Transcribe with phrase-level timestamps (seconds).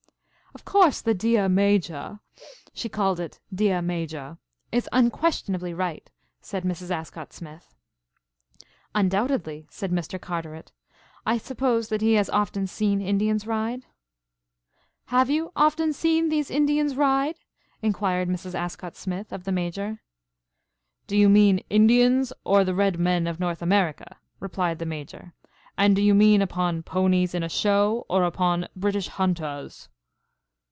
[0.53, 2.19] "Of course the dear Major
[2.73, 4.37] (she called it deah Majaw)
[4.69, 6.09] is unquestionably right,"
[6.41, 6.91] said Mrs.
[6.91, 7.73] Ascott Smith.
[8.93, 10.19] "Undoubtedly," said Mr.
[10.19, 10.73] Carteret.
[11.25, 13.85] "I suppose that he has often seen Indians ride?"
[15.05, 17.37] "Have you often seen these Indians ride?"
[17.81, 18.53] inquired Mrs.
[18.53, 20.01] Ascott Smith of the Major.
[21.07, 25.33] "Do you mean Indians or the Red Men of North America?" replied the Major.
[25.77, 29.87] "And do you mean upon ponies in a show or upon British Hunters?"